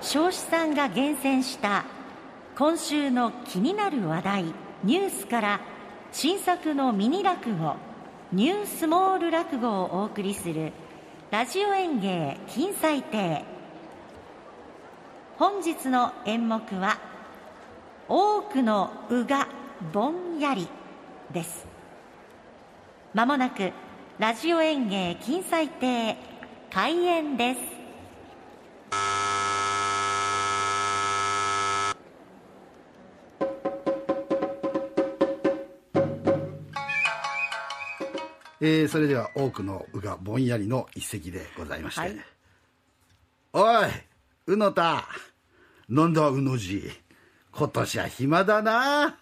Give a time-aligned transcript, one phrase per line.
[0.00, 1.84] 彰子さんが厳選した
[2.56, 4.44] 今週の気になる話題
[4.82, 5.60] ニュースから
[6.10, 7.76] 新作のミニ落語
[8.32, 10.72] ニュースモール落語をお送りする
[11.30, 13.44] ラジオ演芸金彩亭。
[15.36, 16.98] 本日の演目は
[18.08, 19.48] 多くのうが
[19.92, 20.66] ぼんやり
[21.32, 21.66] です。
[23.14, 23.72] まもなく
[24.18, 26.16] ラジオ演芸金彩亭
[26.72, 27.79] 開演です。
[38.60, 42.16] えー、それでは多くのうがぼんやりの一席でございまして、はい、
[43.52, 43.90] おい
[44.48, 45.08] うのた
[45.88, 46.90] なんだうのじ
[47.52, 49.18] 今年は暇だな。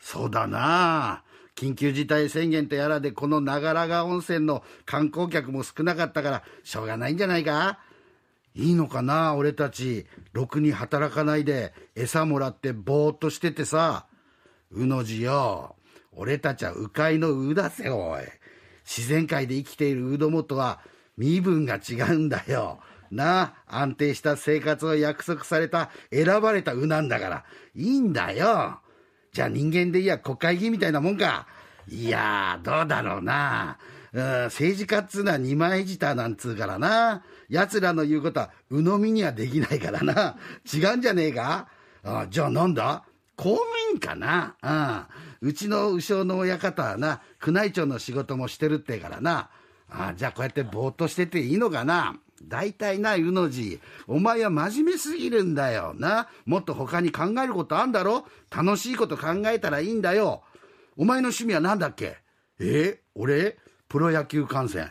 [0.00, 1.22] そうだな。
[1.54, 7.78] 緊急事態宣言とやらでこの長良川温泉の観光客も少なかったからしょうがないんじゃないか。
[8.54, 10.06] いいのかな俺たち。
[10.32, 14.06] ろくに働かないで餌もらってぼーっとしててさ。
[14.70, 15.76] うのじよ。
[16.12, 18.22] 俺たちは鵜飼のうだせおい
[18.88, 20.80] 自然界で生きているうどもとは
[21.18, 22.80] 身分が違うんだよ。
[23.10, 28.80] なあ、安定した生活を約束された選ばれたうなんだから、いいんだよ。
[29.32, 31.46] じゃあ人間でいや国会議員みたいなもんか。
[31.86, 33.78] いやどうだろうな。
[34.12, 37.22] うん、政治家っつうのは二枚舌なんつうからな。
[37.50, 40.36] 奴らの言うことは鵜呑みにはできないからな。
[40.72, 41.68] 違うんじゃねえか？
[42.04, 43.04] あじゃあなんだ？
[43.36, 44.56] 公務員かな？
[44.62, 45.27] うん。
[45.40, 49.50] うちの右将の親方はな、宮内庁の仕事もしてるってからな。
[49.90, 52.18] あじゃあこうやってぼーっとしてていいのかな。
[52.42, 55.94] 大体な、うのじ、お前は真面目すぎるんだよ。
[55.96, 56.28] な。
[56.46, 60.42] もっと他に考えることあんだろ楽しいこと考えたらいいんだよ。
[60.96, 62.18] お前の趣味は何だっけ？
[62.60, 63.56] え俺？
[63.88, 64.90] プロ野球観戦。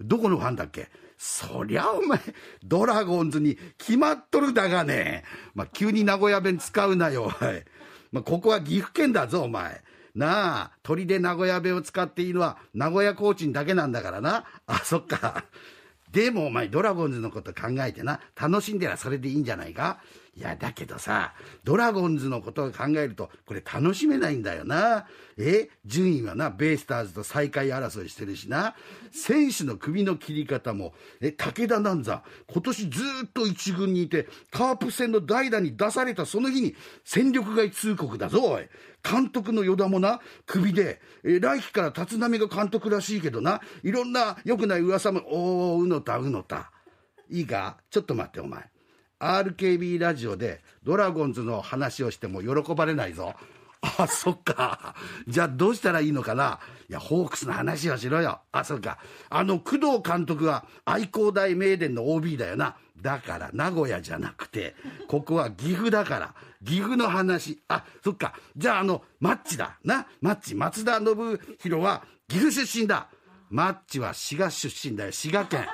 [0.00, 0.88] どこのファンだっけ？
[1.16, 2.20] そりゃお前、
[2.64, 5.24] ドラゴンズに決まっとるだがね。
[5.54, 7.64] まあ、急に名古屋弁使うなよ、はい。
[8.12, 9.82] まあ、ここは岐阜県だぞ、お前。
[10.14, 14.44] なあ、鳥で名古屋弁を使っていいのは名古屋コーチンだけなんだからな。
[14.66, 15.44] あ、そっか。
[16.10, 20.00] でもお前ドラゴンズのこと考えてな、楽しんでらそれでいいんじゃないか？
[20.34, 21.34] いや、だけどさ、
[21.64, 25.06] ドラゴンズのことを考えると、これ楽しめないんだよな。
[25.36, 25.68] え？
[25.84, 28.76] 順位はな、ベイスターズと最下位争いしてるしな。
[29.10, 38.68] 選手の首の切り方も、え、武田なんざ、今年ずっと一軍にいて、カープ戦の代打に出されたその日に、戦力外通告だぞ、おい。
[39.02, 46.70] 監督の与田もな、首で、え、来季から立浪が監督らしいけどな、いろんな良くない噂も、おー、うのた、うのた。
[47.28, 47.76] いいか？
[47.90, 48.70] ちょっと待って、お前。
[49.20, 53.34] RKB ラジオでドラゴンズの話をしても喜ばれないぞ。
[53.80, 54.94] あ、そっか。
[55.28, 56.58] じゃあどうしたらいいのかな。
[56.88, 58.40] いや、ホークスの話をしろよ。
[58.50, 58.98] あ、そっか。
[59.30, 62.76] あの、工藤監督は愛工大名電の OB だよな。
[63.00, 64.74] だから、名古屋じゃなくて、
[65.06, 66.34] ここは岐阜だから、
[66.64, 67.62] 岐阜の話。
[67.68, 68.34] あ、そっか。
[68.56, 69.78] じゃあ、あの、マッチだ。
[69.84, 70.08] な？
[70.20, 73.08] マッチ、松田信弘は岐阜出身だ。
[73.50, 75.12] マッチは滋賀出身だよ。
[75.12, 75.66] 滋賀県。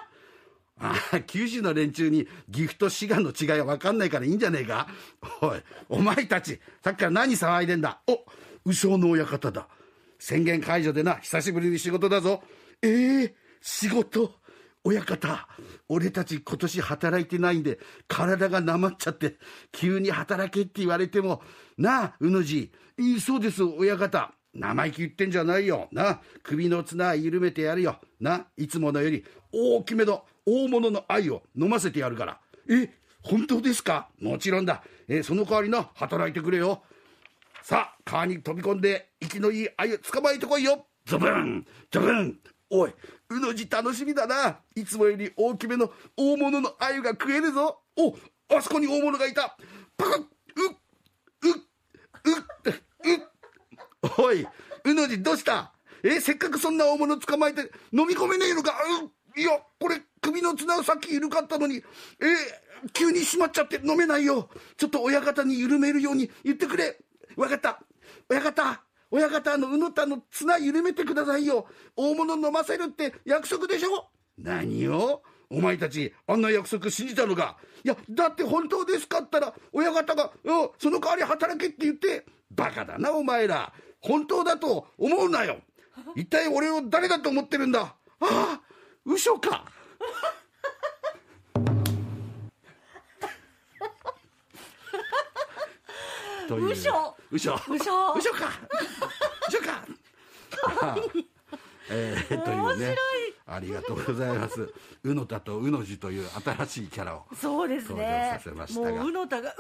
[0.81, 4.89] ああ、九州の連中に岐阜と滋賀の違いは分かんないからいいんじゃねえか？
[5.41, 8.01] おい、お前たち、さっきから何騒いでんだ？
[8.07, 8.25] お、
[8.65, 9.69] 右将の親方だ。
[10.19, 12.43] 宣言解除でな、久しぶりに仕事だぞ。
[12.83, 14.35] ええー、仕事？
[14.87, 15.49] 親方、
[15.89, 19.37] 俺たち今年働いてないんで、体がなまっちゃって、
[19.73, 21.41] 急に働けって言われても、
[21.79, 24.33] なあ、うのじ、いいそうです、親方。
[24.53, 25.89] 生意気言ってんじゃないよ。
[25.91, 27.97] な、首の綱緩めてやるよ。
[28.21, 32.41] な、いつものより大きめの大物の愛を飲ませてやるから。
[32.69, 32.91] え、
[33.23, 34.09] 本当ですか？
[34.21, 34.83] もちろんだ。
[35.09, 36.83] えその代わりな、働いてくれよ。
[37.63, 40.87] さあ、川に飛び込んで、息のいい愛を捕まえてこいよ。
[41.07, 42.39] ズブンズブン
[42.71, 42.93] おい、
[43.31, 44.59] うの字楽しみだな。
[44.75, 47.81] いつもより大きめの大物の鮎が食えるぞ。
[47.97, 48.17] お、
[48.55, 49.57] あそこに大物がいた。
[49.97, 50.27] パカッ、う、う、
[52.25, 52.75] うっ、
[54.19, 54.47] う、おい、
[54.85, 55.73] うの字どうした？
[56.03, 58.73] え、せっかくそんな大物捕まえて飲み込めねえのか
[59.37, 61.83] う、いや、これ首の綱さっき緩かったのに、え
[62.95, 64.49] 急に閉まっちゃって飲めないよ。
[64.79, 66.99] ちょっと親方に緩めるように言ってくれ。
[67.37, 67.83] わかった。
[68.31, 71.67] 親方、親方のうのたの綱緩めてくださいよ。
[71.95, 75.23] 大物飲ませるって約束でしょ何を？
[75.51, 83.73] お前たち、あんな約束信じたのかいや、だって本当ですかったら、親方が、うんその代わり働けって言って、バカだな、お前ら。
[84.01, 85.59] 本当だと思うなよ。
[86.17, 87.81] 一体俺を誰だと思ってるんだ？
[87.81, 88.61] ああ、
[89.05, 89.67] 嘘か。
[96.49, 96.71] という。
[96.71, 97.17] 嘘。
[97.31, 97.55] 嘘。
[97.69, 98.15] 嘘。
[98.15, 98.51] 嘘か。
[99.49, 99.85] 嘘か。
[101.91, 102.97] えー、というね。
[103.47, 104.73] ありがとうございます。
[105.03, 108.91] うのたとうの字という新しいキャラをそうです登ね場させましたが。
[108.91, 109.55] もううのたがう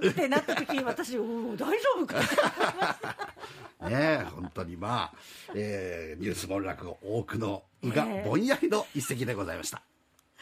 [0.00, 2.14] うってなった時私う大丈夫か
[3.88, 4.20] ね。
[4.22, 5.12] え本当にまあ、
[5.54, 9.82] えーニュースモール落語多くのうがぼんやりの一席でございました、